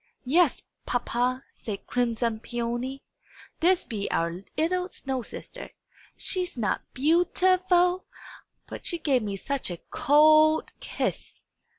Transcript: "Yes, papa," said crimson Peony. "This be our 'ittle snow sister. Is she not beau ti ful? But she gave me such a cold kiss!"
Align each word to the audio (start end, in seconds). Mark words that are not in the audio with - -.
"Yes, 0.25 0.63
papa," 0.87 1.43
said 1.51 1.85
crimson 1.85 2.39
Peony. 2.39 3.03
"This 3.59 3.85
be 3.85 4.09
our 4.09 4.41
'ittle 4.57 4.89
snow 4.89 5.21
sister. 5.21 5.69
Is 6.17 6.23
she 6.23 6.47
not 6.57 6.81
beau 6.95 7.23
ti 7.25 7.57
ful? 7.69 8.05
But 8.65 8.83
she 8.83 8.97
gave 8.97 9.21
me 9.21 9.35
such 9.35 9.69
a 9.69 9.77
cold 9.91 10.71
kiss!" 10.79 11.43